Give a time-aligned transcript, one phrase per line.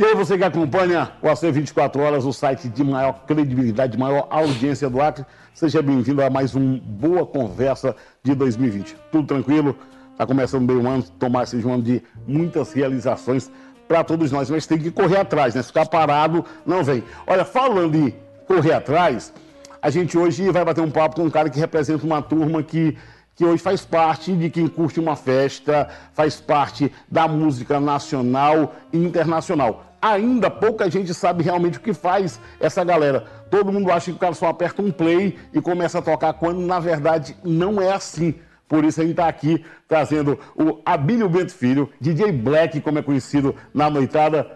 [0.00, 3.98] E aí, você que acompanha o AC 24 Horas, o site de maior credibilidade, de
[3.98, 8.96] maior audiência do Acre, seja bem-vindo a mais um Boa Conversa de 2020.
[9.12, 9.76] Tudo tranquilo?
[10.12, 13.52] Está começando bem o ano, tomar seja um ano de muitas realizações
[13.86, 15.62] para todos nós, mas tem que correr atrás, né?
[15.62, 17.04] Ficar parado, não vem.
[17.26, 18.14] Olha, falando em
[18.46, 19.34] correr atrás,
[19.82, 22.96] a gente hoje vai bater um papo com um cara que representa uma turma que
[23.40, 28.98] que hoje faz parte de quem curte uma festa, faz parte da música nacional e
[28.98, 29.89] internacional.
[30.00, 33.24] Ainda pouca gente sabe realmente o que faz essa galera.
[33.50, 36.60] Todo mundo acha que o cara só aperta um play e começa a tocar, quando
[36.60, 38.34] na verdade não é assim.
[38.66, 43.02] Por isso a gente está aqui trazendo o Abílio Bento Filho, DJ Black, como é
[43.02, 44.46] conhecido na noitada.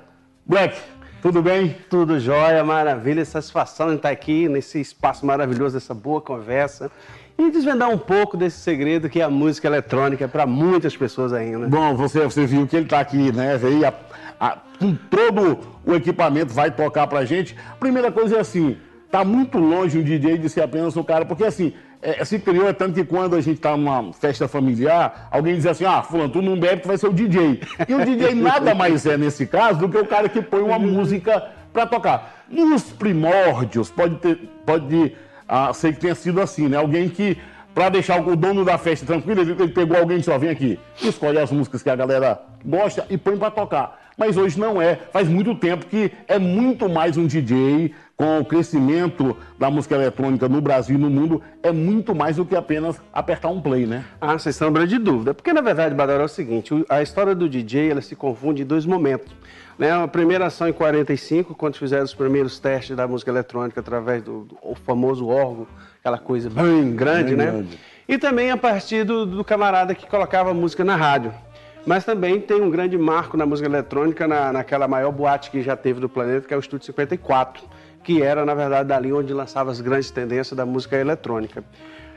[0.46, 0.78] Black,
[1.20, 1.76] tudo bem?
[1.90, 6.90] Tudo jóia, maravilha, satisfação em estar aqui nesse espaço maravilhoso, essa boa conversa
[7.36, 11.66] e desvendar um pouco desse segredo que é a música eletrônica para muitas pessoas ainda.
[11.66, 13.56] Bom, você, você viu que ele está aqui, né?
[13.56, 13.92] Veio a,
[14.38, 17.56] a, com todo o equipamento, vai tocar pra gente.
[17.80, 18.76] Primeira coisa é assim,
[19.10, 22.68] tá muito longe o DJ de ser apenas um cara, porque assim, é, se criou
[22.68, 26.28] é tanto que quando a gente tá numa festa familiar, alguém diz assim, ah, fulano,
[26.28, 27.60] tu não bebe, tu vai ser o DJ.
[27.88, 30.78] E o DJ nada mais é, nesse caso, do que o cara que põe uma
[30.78, 32.44] música para tocar.
[32.50, 35.16] Nos primórdios, pode ter, pode
[35.48, 36.76] ah, sei que tenha sido assim, né?
[36.76, 37.38] Alguém que,
[37.74, 40.78] para deixar o dono da festa tranquilo, ele, ele pegou alguém que só vem aqui,
[41.00, 44.03] escolhe as músicas que a galera gosta e põe para tocar.
[44.16, 44.96] Mas hoje não é.
[45.12, 50.48] Faz muito tempo que é muito mais um DJ com o crescimento da música eletrônica
[50.48, 54.04] no Brasil e no mundo, é muito mais do que apenas apertar um play, né?
[54.20, 55.34] Ah, sem sombra de dúvida.
[55.34, 58.64] Porque, na verdade, Badaro, é o seguinte, a história do DJ, ela se confunde em
[58.64, 59.34] dois momentos.
[59.76, 59.90] Né?
[59.90, 64.44] A primeira ação em 45, quando fizeram os primeiros testes da música eletrônica através do,
[64.44, 65.66] do famoso órgão,
[65.98, 67.46] aquela coisa bem grande, bem né?
[67.46, 67.78] Grande.
[68.06, 71.32] E também a partir do, do camarada que colocava a música na rádio.
[71.86, 75.76] Mas também tem um grande marco na música eletrônica, na, naquela maior boate que já
[75.76, 77.62] teve do planeta, que é o Estúdio 54,
[78.02, 81.62] que era, na verdade, dali onde lançava as grandes tendências da música eletrônica.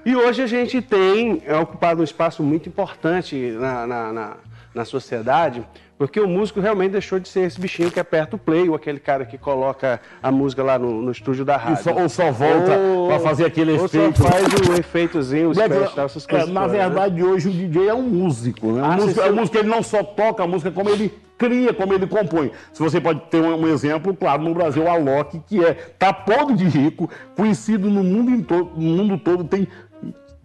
[0.06, 4.38] E hoje a gente tem é, ocupado um espaço muito importante na, na, na,
[4.78, 5.68] na sociedade,
[5.98, 9.00] porque o músico realmente deixou de ser esse bichinho que aperta o play, ou aquele
[9.00, 11.84] cara que coloca a música lá no, no estúdio da rádio.
[11.84, 14.24] Só, ou só volta para fazer aquele ou efeito.
[14.24, 16.50] Ou só faz o efeitozinho, os special, essas é, coisas.
[16.50, 17.24] É, na verdade, né?
[17.24, 18.72] hoje o DJ é um músico.
[18.72, 18.82] Né?
[18.84, 21.94] Ah, o músico, é músico, ele não só toca a música, como ele cria, como
[21.94, 22.52] ele compõe.
[22.72, 26.14] Se você pode ter um, um exemplo, claro, no Brasil, o Alok, que é tá
[26.14, 29.68] podre de rico, conhecido no mundo, todo, no mundo todo, tem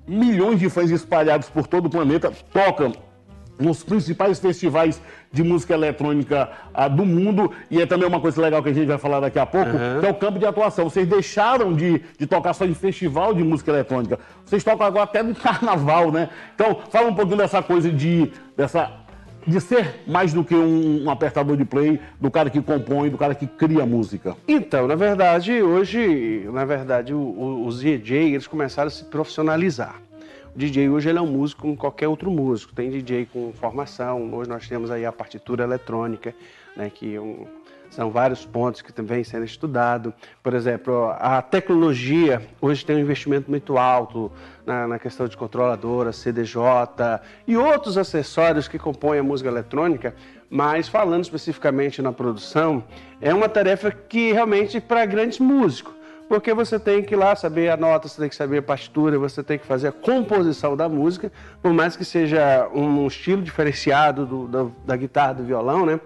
[0.07, 2.91] milhões de fãs espalhados por todo o planeta, toca
[3.63, 5.01] nos principais festivais
[5.33, 7.51] de música eletrônica ah, do mundo.
[7.71, 10.01] E é também uma coisa legal que a gente vai falar daqui a pouco, uhum.
[10.01, 10.89] que é o campo de atuação.
[10.91, 14.19] Vocês deixaram de, de tocar só em festival de música eletrônica.
[14.45, 16.29] Vocês tocam agora até no carnaval, né?
[16.55, 18.91] Então, fala um pouquinho dessa coisa de, dessa,
[19.47, 23.19] de ser mais do que um, um apertador de play, do cara que compõe, do
[23.19, 24.37] cara que cria música.
[24.47, 29.97] Então, na verdade, hoje, na verdade, o, o, os DJ, eles começaram a se profissionalizar.
[30.55, 32.75] DJ hoje ele é um músico como qualquer outro músico.
[32.75, 36.35] Tem DJ com formação, hoje nós temos aí a partitura eletrônica,
[36.77, 37.47] né, que um,
[37.89, 40.13] são vários pontos que também sendo estudado.
[40.43, 44.31] Por exemplo, a tecnologia hoje tem um investimento muito alto
[44.67, 46.61] na, na, questão de controladora, CDJ
[47.47, 50.15] e outros acessórios que compõem a música eletrônica,
[50.51, 52.85] mas falando especificamente na produção,
[53.23, 56.02] é uma tarefa que realmente para grandes músicos
[56.33, 59.19] porque você tem que ir lá saber a nota, você tem que saber a partitura,
[59.19, 64.25] você tem que fazer a composição da música, por mais que seja um estilo diferenciado
[64.25, 66.01] do, da, da guitarra, do violão, né?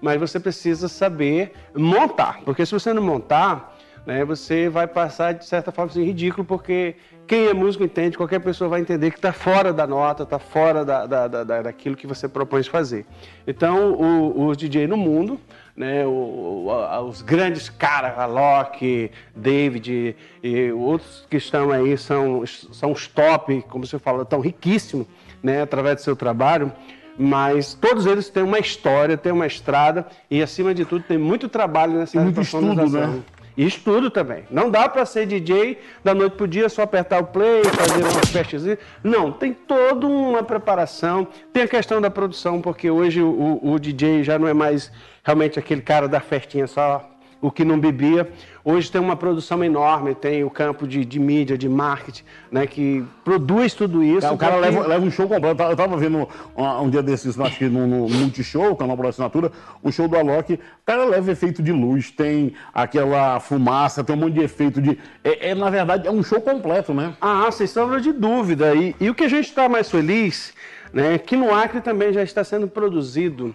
[0.00, 3.76] Mas você precisa saber montar, porque se você não montar,
[4.06, 6.94] né, você vai passar de certa forma assim, ridículo, porque
[7.26, 10.84] quem é músico entende, qualquer pessoa vai entender que está fora da nota, está fora
[10.84, 13.04] da, da, da, daquilo que você propõe fazer.
[13.48, 15.40] Então, o, o DJ no mundo,
[15.76, 16.66] né, o,
[17.08, 23.64] os grandes caras, a Locke, David e outros que estão aí são, são os top,
[23.68, 25.06] como você fala, estão riquíssimos
[25.42, 26.72] né, através do seu trabalho,
[27.18, 31.48] mas todos eles têm uma história, têm uma estrada e, acima de tudo, tem muito
[31.48, 33.22] trabalho nessa muito estudo, né?
[33.54, 34.44] E estudo também.
[34.50, 38.02] Não dá para ser DJ da noite para o dia, só apertar o play, fazer
[38.02, 38.78] umas festas.
[39.04, 41.28] Não, tem toda uma preparação.
[41.52, 44.90] Tem a questão da produção, porque hoje o, o DJ já não é mais
[45.22, 47.08] realmente aquele cara da festinha só
[47.42, 48.30] o que não bebia.
[48.64, 52.22] Hoje tem uma produção enorme, tem o campo de, de mídia, de marketing,
[52.52, 54.24] né, que produz tudo isso.
[54.24, 55.60] É, o cara leva, leva um show completo.
[55.60, 59.50] Eu estava vendo um, um, dia desses, acho que no, no Multishow, canal por assinatura,
[59.82, 60.54] o show do Alok.
[60.54, 64.96] O cara leva efeito de luz, tem aquela fumaça, tem um monte de efeito de.
[65.24, 67.14] É, é na verdade, é um show completo, né?
[67.20, 68.72] Ah, sem sombra de dúvida.
[68.76, 70.54] E, e o que a gente está mais feliz,
[70.92, 73.52] né, que no Acre também já está sendo produzido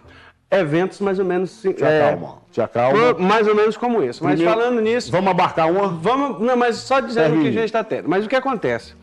[0.50, 1.62] eventos mais ou menos.
[1.62, 3.14] Te acalma, é, te acalma.
[3.14, 4.24] Mais ou menos como esse.
[4.24, 5.12] Mas Primeiro, falando nisso.
[5.12, 5.88] Vamos abarcar uma?
[5.88, 6.40] Vamos.
[6.40, 8.10] Não, mas só dizendo o que a gente está tendo.
[8.10, 8.94] Mas o que acontece?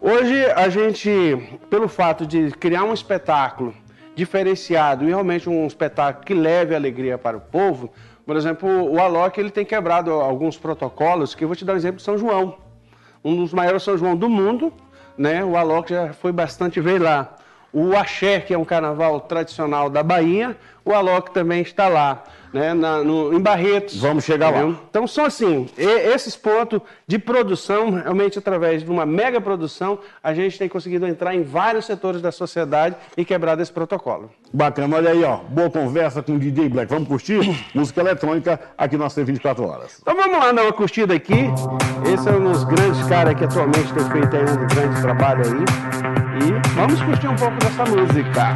[0.00, 3.74] Hoje a gente, pelo fato de criar um espetáculo
[4.14, 7.92] diferenciado e realmente um espetáculo que leve alegria para o povo,
[8.24, 11.76] por exemplo, o Alok ele tem quebrado alguns protocolos, que eu vou te dar um
[11.76, 12.56] exemplo de São João.
[13.24, 14.72] Um dos maiores São João do mundo,
[15.18, 15.44] né?
[15.44, 17.36] O Alok já foi bastante ver lá.
[17.72, 22.74] O Axé, que é um carnaval tradicional da Bahia, o Alok também está lá né,
[22.74, 23.96] na, no, em Barretos.
[23.98, 24.76] Vamos chegar lá.
[24.88, 30.58] Então são assim, esses pontos de produção, realmente através de uma mega produção, a gente
[30.58, 34.30] tem conseguido entrar em vários setores da sociedade e quebrar desse protocolo.
[34.52, 36.92] Bacana, olha aí, ó, boa conversa com o DJ Black.
[36.92, 37.40] Vamos curtir
[37.74, 39.98] música eletrônica aqui no AC 24 Horas.
[40.00, 41.50] Então vamos lá dar uma curtida aqui.
[42.12, 46.19] Esse é um dos grandes caras que atualmente tem feito aí um grande trabalho aí.
[46.38, 48.54] E vamos curtir um pouco dessa música.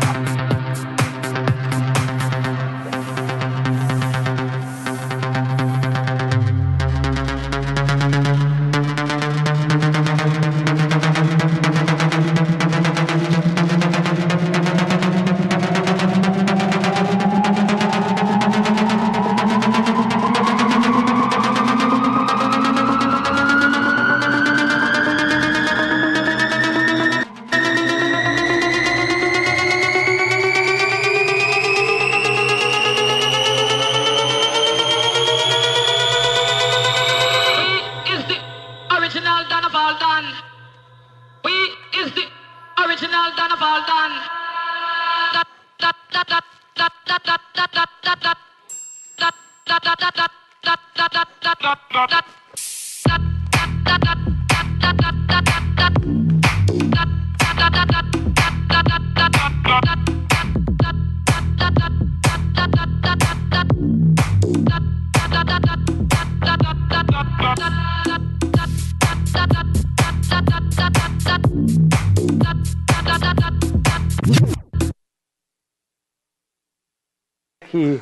[77.75, 78.01] Que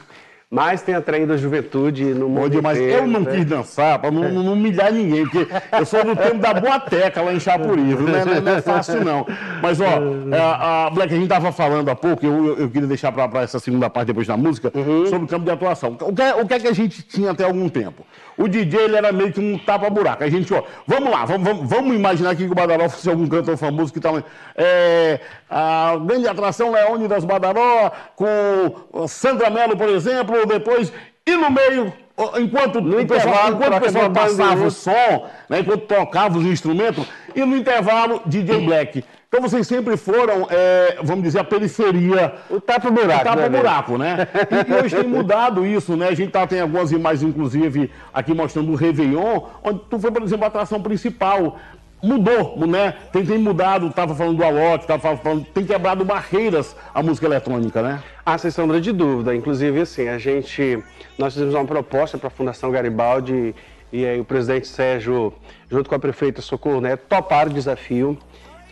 [0.52, 3.32] mais tem atraído a juventude no mundo Mas eu não né?
[3.32, 7.22] quis dançar para não, não, humilhar ninguém, porque eu sou do tempo da boa teca
[7.22, 8.00] lá em Chapuri, viu?
[8.00, 9.26] Não, é, não é fácil não.
[9.62, 9.86] Mas, ó,
[10.30, 13.40] é, a, a Black, a gente estava falando há pouco, eu, eu, queria deixar para
[13.40, 15.06] essa segunda parte depois da música, uhum.
[15.06, 15.96] sobre o campo de atuação.
[15.98, 18.04] O que, o que é que a gente tinha até algum tempo?
[18.36, 20.22] O DJ ele era meio que um tapa-buraco.
[20.22, 23.26] A gente, ó, vamos lá, vamos, vamos, vamos imaginar aqui que o Badaró fosse algum
[23.26, 24.22] cantor famoso que tá.
[24.54, 30.92] É, a grande atração Leônidas Badaró, com Sandra Mello, por exemplo, depois.
[31.24, 31.92] E no meio,
[32.40, 37.06] enquanto no o pessoal, enquanto o pessoal passava o som, né, enquanto tocava os instrumentos,
[37.34, 39.04] e no intervalo, DJ Black.
[39.28, 42.34] Então vocês sempre foram, é, vamos dizer, a periferia.
[42.50, 43.22] O tapa-buraco.
[43.22, 44.16] O tapa-buraco, né?
[44.16, 44.28] né?
[44.68, 46.08] E, e, hoje tem mudado isso, né?
[46.08, 50.22] A gente tá, tem algumas imagens, inclusive, aqui mostrando o Réveillon, onde tu foi, por
[50.22, 51.56] exemplo, a atração principal.
[52.02, 52.96] Mudou, né?
[53.12, 57.80] Tem, tem mudado, estava falando do Alok, estava falando, tem quebrado barreiras a música eletrônica,
[57.80, 58.02] né?
[58.26, 59.34] Ah, sem sombra de dúvida.
[59.36, 60.82] Inclusive, assim, a gente,
[61.16, 63.54] nós fizemos uma proposta para a Fundação Garibaldi
[63.92, 65.32] e aí o presidente Sérgio,
[65.70, 68.18] junto com a prefeita Socorro Neto, toparam o desafio.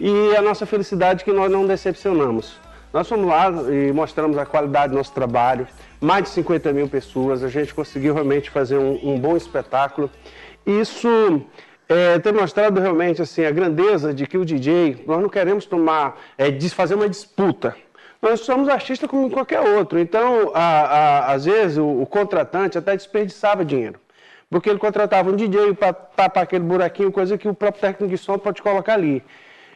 [0.01, 2.59] E a nossa felicidade é que nós não decepcionamos.
[2.93, 5.69] Nós fomos lá e mostramos a qualidade do nosso trabalho,
[6.01, 10.11] mais de 50 mil pessoas, a gente conseguiu realmente fazer um, um bom espetáculo.
[10.67, 11.43] Isso
[11.91, 16.21] é, tem mostrado realmente assim, a grandeza de que o DJ, nós não queremos tomar,
[16.39, 16.47] é,
[16.95, 17.75] uma disputa.
[18.23, 19.99] Nós somos artistas como qualquer outro.
[19.99, 23.99] Então, a, a, às vezes, o, o, contratante até desperdiçava dinheiro.
[24.49, 28.19] Porque ele contratava um DJ para tapar aquele buraquinho, coisa que o próprio técnico de
[28.19, 29.21] som pode colocar ali.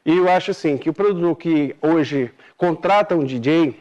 [0.06, 3.76] E eu acho assim que o produtor que hoje contrata um DJ,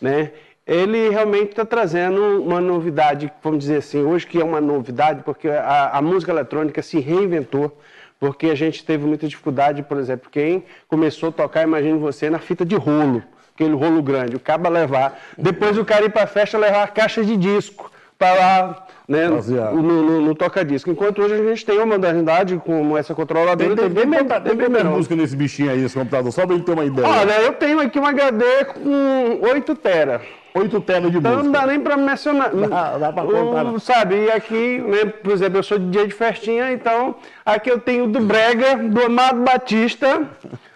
[0.00, 0.32] né,
[0.66, 5.48] ele realmente está trazendo uma novidade, vamos dizer assim, hoje que é uma novidade, porque
[5.48, 7.78] a, a, música eletrônica se reinventou,
[8.18, 12.40] porque a gente teve muita dificuldade, por exemplo, quem começou a tocar, imagine você, na
[12.40, 13.22] fita de rolo,
[13.54, 16.88] aquele rolo grande, o cabo levar, depois o cara ir para a festa levar a
[16.88, 20.90] caixa de disco para lá né, no, no, no toca-disco.
[20.90, 23.76] Enquanto hoje a gente tem uma modernidade com essa controladora.
[23.76, 26.64] Tem, tem, tem, tem, tem, tem música nesse bichinho aí, esse computador, só para gente
[26.64, 27.06] ter uma ideia.
[27.06, 30.22] Olha, eu tenho aqui um HD com 8 tera.
[30.56, 31.48] 8 telas de então, música.
[31.48, 32.50] Então não dá nem para mencionar.
[32.54, 33.66] Dá, dá para contar.
[33.66, 37.78] O, sabe, e aqui, né, por exemplo, eu sou DJ de festinha, então aqui eu
[37.78, 40.26] tenho do Brega, do Amado Batista,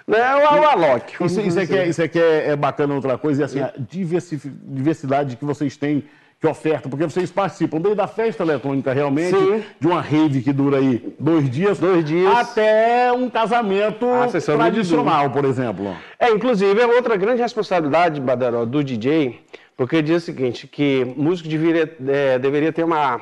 [0.07, 1.25] né, o Alok.
[1.25, 5.37] Isso, isso, aqui, é, isso aqui é, é bacana outra coisa, e assim, a diversidade
[5.37, 6.05] que vocês têm
[6.41, 9.63] que oferta, porque vocês participam desde a festa eletrônica realmente, Sim.
[9.79, 14.07] de uma rave que dura aí dois dias, dois dias, até um casamento
[14.47, 15.95] tradicional, por exemplo.
[16.19, 19.39] É, inclusive, é outra grande responsabilidade, Badaró, do DJ,
[19.81, 23.19] Porque diz o seguinte, que músico deveria, é, deveria ter uma,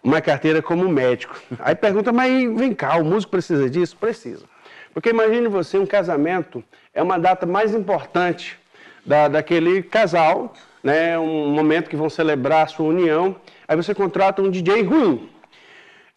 [0.00, 1.36] uma carteira como médico.
[1.58, 3.96] Aí pergunta, mas vem cá, o músico precisa disso?
[3.96, 4.44] Precisa.
[4.94, 6.62] Porque imagine você, um casamento
[6.94, 8.56] é uma data mais importante
[9.04, 11.18] da, daquele casal, né?
[11.18, 13.34] um momento que vão celebrar a sua união.
[13.66, 15.28] Aí você contrata um DJ ruim.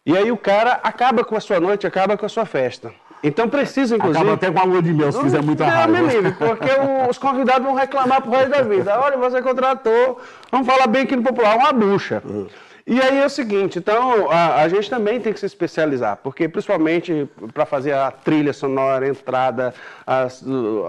[0.06, 2.94] E aí o cara acaba com a sua noite, acaba com a sua festa.
[3.24, 4.20] Então precisa, inclusive.
[4.20, 5.88] Acaba até com a lua de mel, se fizer muita raiva.
[5.88, 6.70] Me livre, porque
[7.10, 9.00] os convidados vão reclamar pro resto da vida.
[9.00, 10.20] Olha, você contratou,
[10.52, 12.22] vamos falar bem aqui no popular, uma bucha.
[12.26, 12.48] Uhum.
[12.88, 16.48] E aí é o seguinte, então a, a, gente também tem que se especializar, porque
[16.48, 19.74] principalmente para fazer a trilha sonora, a entrada,
[20.06, 20.28] a,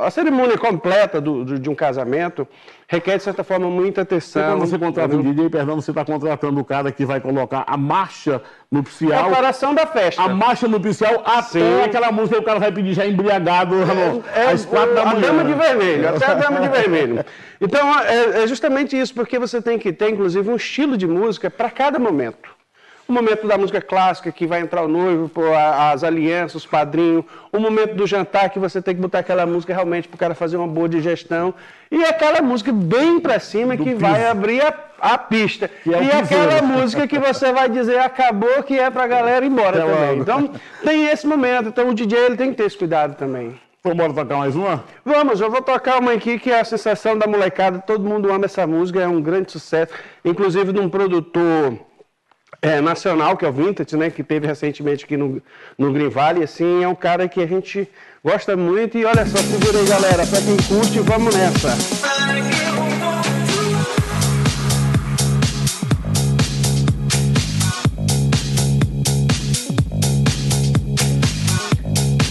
[0.04, 2.46] a cerimônia completa do, do, de um casamento,
[2.88, 4.42] requer, de certa forma, muita atenção.
[4.42, 7.64] E quando você contrata um DJ, perdão, você está contratando o cara que vai colocar
[7.66, 8.40] a marcha
[8.70, 9.20] nupcial.
[9.20, 10.22] A preparação da festa.
[10.22, 11.82] A marcha nupcial até Sim.
[11.84, 13.74] aquela música que o cara vai pedir já embriagado
[14.34, 15.18] é, é, às quatro da manhã.
[15.18, 17.24] A dama de vermelho, até a dama de vermelho.
[17.60, 21.50] Então, é, é justamente isso, porque você tem que ter, inclusive, um estilo de música
[21.50, 22.55] para cada momento
[23.08, 27.58] o momento da música clássica, que vai entrar o noivo, as alianças, os padrinhos, o
[27.58, 30.56] momento do jantar, que você tem que botar aquela música realmente para o cara fazer
[30.56, 31.54] uma boa digestão,
[31.90, 34.00] e aquela música bem para cima do que piso.
[34.00, 35.70] vai abrir a, a pista.
[35.86, 39.48] É e aquela música que você vai dizer acabou, que é para a galera ir
[39.48, 40.08] embora Até também.
[40.08, 40.22] Logo.
[40.22, 40.50] Então,
[40.82, 41.68] tem esse momento.
[41.68, 43.54] Então, o DJ ele tem que ter esse cuidado também.
[43.84, 44.82] Vamos embora tocar mais uma?
[45.04, 47.78] Vamos, eu vou tocar uma aqui que é a sensação da molecada.
[47.78, 49.92] Todo mundo ama essa música, é um grande sucesso.
[50.24, 51.78] Inclusive de um produtor
[52.66, 55.40] é, nacional, que é o Vintage, né, que teve recentemente aqui no,
[55.78, 57.88] no Green Valley, assim, é um cara que a gente
[58.24, 61.76] gosta muito e olha só, segura aí galera, pra quem curte, vamos nessa.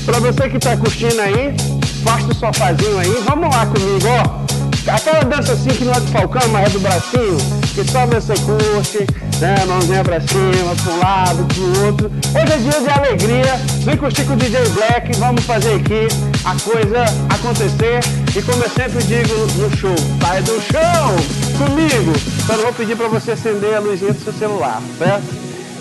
[0.06, 1.56] Pra você que tá curtindo aí,
[2.04, 4.46] faça o sofazinho aí, vamos lá comigo, ó.
[4.92, 7.38] Aquela dança assim que não é do falcão, mas é do bracinho,
[7.74, 9.08] que só você curte,
[9.39, 9.56] né?
[9.65, 12.12] Mãozinha pra cima, pra um lado, pro outro.
[12.12, 16.08] Hoje é dia de alegria, vem com o DJ Black, vamos fazer aqui
[16.46, 18.00] a coisa acontecer.
[18.36, 21.15] E como eu sempre digo no show, sai do chão
[21.58, 22.13] comigo.
[22.46, 25.25] Só não vou pedir pra você acender a luzinha do seu celular, certo?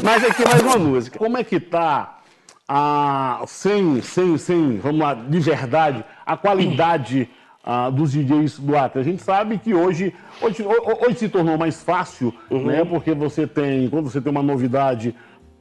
[0.02, 1.18] Mas aqui mais uma música.
[1.18, 2.18] Como é que tá
[2.68, 7.28] a, sem, sem, sem, vamos lá, de verdade, a qualidade
[7.64, 9.00] ah, dos DJs do Acre.
[9.00, 12.66] A gente sabe que hoje, hoje, hoje se tornou mais fácil, uhum.
[12.66, 12.84] né?
[12.84, 15.14] Porque você tem, quando você tem uma novidade,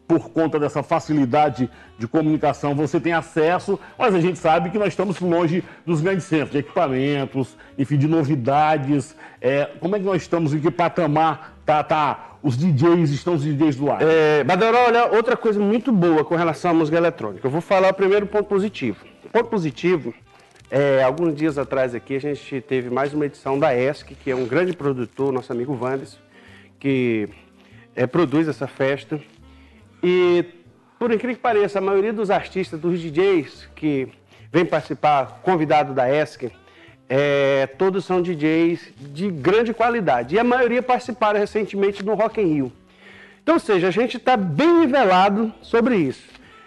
[0.07, 4.89] por conta dessa facilidade de comunicação, você tem acesso, mas a gente sabe que nós
[4.89, 9.15] estamos longe dos grandes centros, de equipamentos, enfim, de novidades.
[9.41, 13.43] É, como é que nós estamos, em que patamar tá, tá os DJs, estão os
[13.43, 14.01] DJs do ar?
[14.01, 17.47] É, Badaró, olha, outra coisa muito boa com relação à música eletrônica.
[17.47, 18.97] Eu vou falar o primeiro ponto positivo.
[19.23, 20.13] O ponto positivo
[20.69, 24.35] é, alguns dias atrás aqui a gente teve mais uma edição da ESC, que é
[24.35, 26.17] um grande produtor, nosso amigo Vandes,
[26.79, 27.29] que
[27.95, 29.19] é, produz essa festa.
[30.01, 30.43] E,
[30.97, 34.07] por incrível que pareça, a maioria dos artistas, dos DJs que
[34.51, 36.51] vem participar, convidado da ESC,
[37.07, 40.35] é, todos são DJs de grande qualidade.
[40.35, 42.73] E a maioria participaram recentemente do Rock in Rio.
[43.41, 46.23] Então, ou seja, a gente está bem nivelado sobre isso.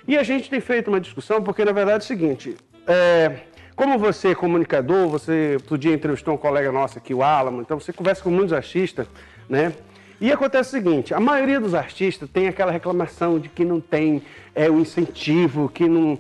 [0.07, 3.41] E a gente tem feito uma discussão, porque na verdade é o seguinte, é,
[3.77, 7.79] como você é comunicador, você outro dia entrevistou um colega nosso aqui, o Alamo, então
[7.79, 9.07] você conversa com muitos artistas,
[9.49, 9.73] né?
[10.19, 14.23] E acontece o seguinte, a maioria dos artistas tem aquela reclamação de que não tem
[14.55, 16.19] é, o incentivo, que não...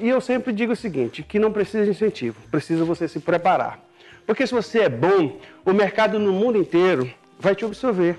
[0.00, 3.78] E eu sempre digo o seguinte, que não precisa de incentivo, precisa você se preparar.
[4.26, 7.08] Porque se você é bom, o mercado no mundo inteiro
[7.38, 8.18] vai te absorver.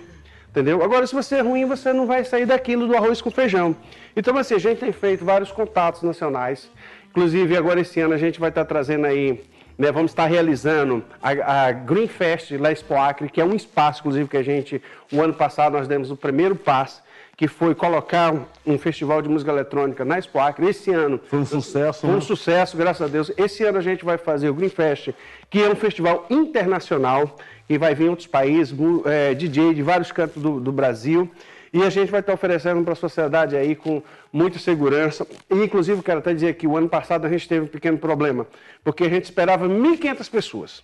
[0.53, 0.83] Entendeu?
[0.83, 3.75] Agora, se você é ruim, você não vai sair daquilo do arroz com feijão.
[4.15, 6.69] Então, assim, a gente tem feito vários contatos nacionais
[7.13, 9.43] Inclusive, agora esse ano a gente vai estar trazendo aí,
[9.77, 14.00] né, vamos estar realizando a, a Green Fest lá Expo Acre, que é um espaço,
[14.00, 14.81] inclusive, que a gente,
[15.12, 17.03] o ano passado nós demos o primeiro passo,
[17.35, 18.33] que foi colocar
[18.65, 20.67] um festival de música eletrônica na Expo Acre.
[20.67, 21.19] Esse ano...
[21.25, 22.21] Foi um sucesso, Foi um né?
[22.21, 23.31] sucesso, graças a Deus.
[23.35, 25.09] Esse ano a gente vai fazer o Green Fest,
[25.49, 27.35] que é um festival internacional,
[27.67, 28.75] e vai vir outros países,
[29.05, 31.29] é, DJ de vários cantos do, do Brasil.
[31.73, 35.25] E a gente vai estar oferecendo para a sociedade aí com muita segurança.
[35.49, 38.45] E, inclusive, quero até dizer que o ano passado a gente teve um pequeno problema,
[38.83, 40.83] porque a gente esperava 1.500 pessoas.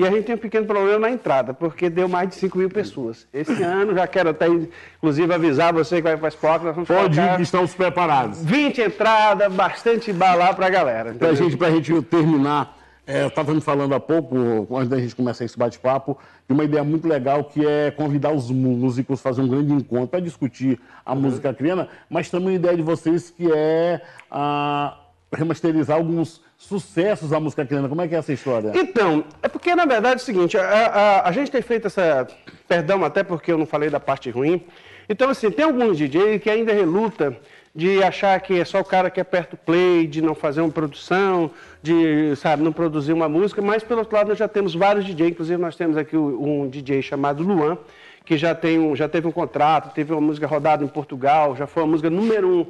[0.00, 2.68] E a gente tem um pequeno problema na entrada, porque deu mais de 5 mil
[2.68, 3.26] pessoas.
[3.32, 6.88] Esse ano, já quero até, inclusive, avisar você que vai para as portas, nós vamos
[6.88, 8.44] Pode ir estamos preparados.
[8.44, 11.12] 20 entradas, bastante bar lá para a galera.
[11.14, 12.80] Para gente, a gente terminar
[13.10, 14.36] é, eu estava me falando há pouco,
[14.76, 16.16] antes da gente começar esse bate-papo,
[16.46, 20.06] de uma ideia muito legal que é convidar os músicos a fazer um grande encontro
[20.06, 21.22] para discutir a uhum.
[21.22, 24.96] música criana, mas também uma ideia de vocês que é a
[25.32, 27.88] remasterizar alguns sucessos da música criana.
[27.88, 28.72] Como é que é essa história?
[28.74, 32.28] Então, é porque na verdade é o seguinte, a, a, a gente tem feito essa.
[32.68, 34.62] Perdão, até porque eu não falei da parte ruim.
[35.08, 37.36] Então, assim, tem alguns DJ que ainda reluta
[37.74, 40.70] de achar que é só o cara que aperta o play, de não fazer uma
[40.70, 41.50] produção,
[41.82, 45.30] de, sabe, não produzir uma música, mas pelo outro lado nós já temos vários DJs,
[45.30, 47.78] inclusive nós temos aqui um DJ chamado Luan,
[48.24, 51.66] que já, tem um, já teve um contrato, teve uma música rodada em Portugal, já
[51.66, 52.66] foi a música número um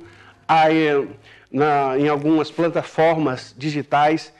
[0.46, 1.08] aí,
[1.50, 4.32] na, em algumas plataformas digitais.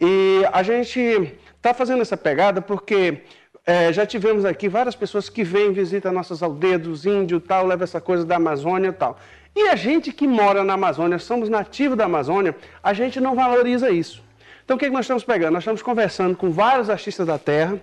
[0.00, 3.22] E a gente está fazendo essa pegada porque
[3.66, 7.84] é, já tivemos aqui várias pessoas que vêm, visitam nossas aldeias dos índios tal, leva
[7.84, 9.18] essa coisa da Amazônia tal.
[9.54, 13.90] E a gente que mora na Amazônia, somos nativos da Amazônia, a gente não valoriza
[13.90, 14.22] isso.
[14.64, 15.54] Então o que, que nós estamos pegando?
[15.54, 17.80] Nós estamos conversando com vários artistas da terra,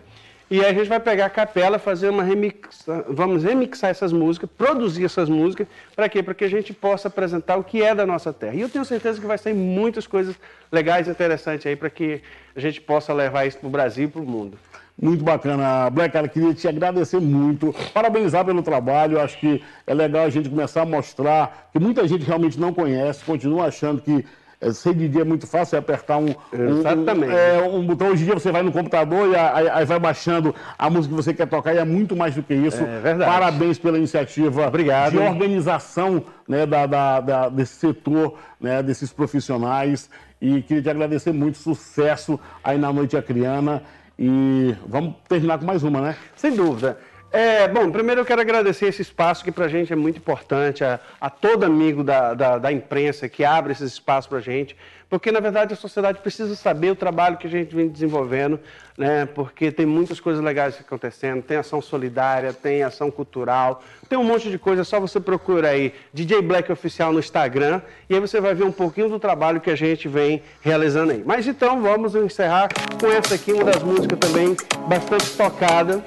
[0.49, 4.49] e aí a gente vai pegar a capela, fazer uma remix, vamos remixar essas músicas,
[4.55, 6.21] produzir essas músicas, para quê?
[6.21, 8.53] Para que a gente possa apresentar o que é da nossa terra.
[8.53, 10.35] E eu tenho certeza que vai sair muitas coisas
[10.71, 12.21] legais e interessantes aí para que
[12.55, 14.57] a gente possa levar isso para o Brasil e para o mundo.
[15.01, 20.25] Muito bacana, Black, cara, queria te agradecer muito, parabenizar pelo trabalho, acho que é legal
[20.25, 24.25] a gente começar a mostrar que muita gente realmente não conhece, continua achando que
[24.73, 27.33] ser DJ é muito fácil, é apertar um, Exatamente.
[27.33, 28.09] Um, é, um botão.
[28.09, 31.23] Hoje em dia você vai no computador e aí, aí, vai baixando a música que
[31.23, 32.83] você quer tocar e é muito mais do que isso.
[32.83, 33.31] É verdade.
[33.31, 35.11] Parabéns pela iniciativa Obrigado.
[35.11, 40.09] de organização né, da, da, da, desse setor, né, desses profissionais.
[40.41, 43.83] E queria te agradecer muito, sucesso aí na Noite Acriana.
[44.17, 46.15] E vamos terminar com mais uma, né?
[46.35, 46.97] Sem dúvida.
[47.31, 50.83] É, bom, primeiro eu quero agradecer esse espaço que para a gente é muito importante,
[50.83, 54.75] a, a todo amigo da, da, da, imprensa que abre esse espaço para a gente,
[55.09, 58.57] porque na verdade a sociedade precisa saber o trabalho que a gente vem desenvolvendo,
[58.97, 59.25] né?
[59.25, 64.49] porque tem muitas coisas legais acontecendo, tem ação solidária, tem ação cultural, tem um monte
[64.49, 68.55] de coisa, só você procura aí DJ Black Oficial no Instagram e aí você vai
[68.55, 71.21] ver um pouquinho do trabalho que a gente vem realizando aí.
[71.25, 74.55] Mas então vamos encerrar com essa aqui, uma das músicas também
[74.87, 76.01] bastante tocada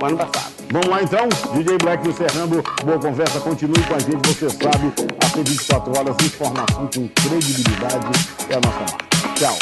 [0.00, 0.52] o ano passado.
[0.70, 3.40] Vamos lá então, DJ Black encerrando boa conversa.
[3.40, 8.06] Continue com a gente, você sabe, até 24 horas, informação com credibilidade
[8.48, 9.14] é a nossa marca.
[9.34, 9.56] Tchau.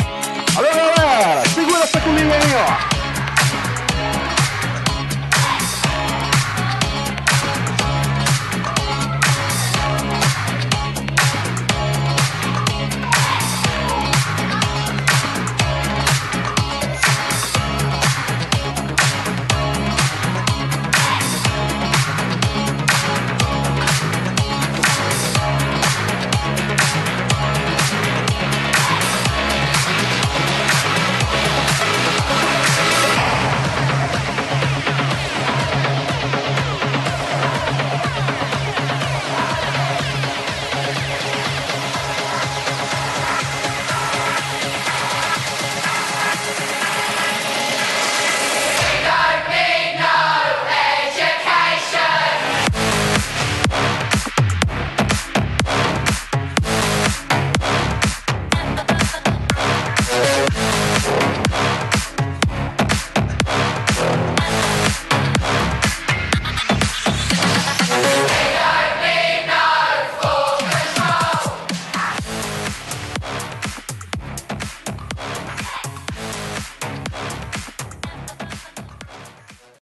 [0.54, 1.48] Valeu, galera!
[1.48, 2.91] Segura essa comigo aí, ó.